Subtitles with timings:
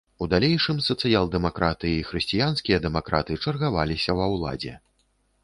[0.25, 4.75] У далейшым сацыял-дэмакраты і хрысціянскія дэмакраты чаргаваліся ва ўладзе.